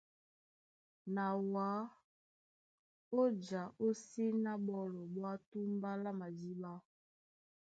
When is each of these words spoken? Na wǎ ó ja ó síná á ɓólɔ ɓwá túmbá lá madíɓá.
Na 1.13 1.25
wǎ 1.51 1.67
ó 3.21 3.23
ja 3.45 3.63
ó 3.85 3.87
síná 4.05 4.51
á 4.57 4.61
ɓólɔ 4.65 5.01
ɓwá 5.13 5.31
túmbá 5.49 5.89
lá 6.03 6.11
madíɓá. 6.19 6.71